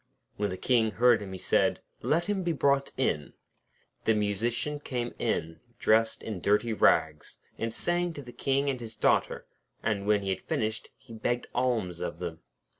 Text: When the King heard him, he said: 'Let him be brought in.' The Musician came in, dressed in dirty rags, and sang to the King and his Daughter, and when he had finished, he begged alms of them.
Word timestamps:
When 0.35 0.49
the 0.49 0.57
King 0.57 0.89
heard 0.93 1.21
him, 1.21 1.31
he 1.31 1.37
said: 1.37 1.79
'Let 2.01 2.25
him 2.25 2.41
be 2.41 2.53
brought 2.53 2.91
in.' 2.97 3.33
The 4.05 4.15
Musician 4.15 4.79
came 4.79 5.13
in, 5.19 5.59
dressed 5.77 6.23
in 6.23 6.39
dirty 6.41 6.73
rags, 6.73 7.37
and 7.59 7.71
sang 7.71 8.11
to 8.13 8.23
the 8.23 8.33
King 8.33 8.67
and 8.67 8.79
his 8.79 8.95
Daughter, 8.95 9.45
and 9.83 10.07
when 10.07 10.23
he 10.23 10.29
had 10.29 10.41
finished, 10.41 10.89
he 10.97 11.13
begged 11.13 11.45
alms 11.53 11.99
of 11.99 12.17
them. 12.17 12.39